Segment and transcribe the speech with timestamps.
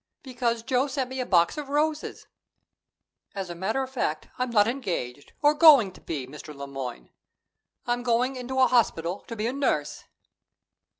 [0.23, 2.25] Because Joe sent me a box of roses
[3.35, 6.55] As a matter of fact, I'm not engaged, or going to be, Mr.
[6.55, 7.11] Le Moyne.
[7.85, 10.05] I'm going into a hospital to be a nurse."